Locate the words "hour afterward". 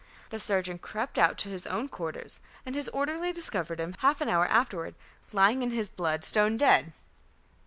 4.29-4.95